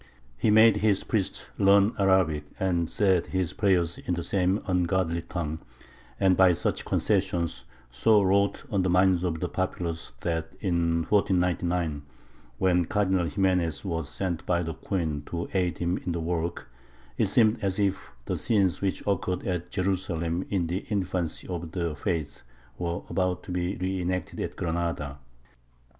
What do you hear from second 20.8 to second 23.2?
infancy of the Faith were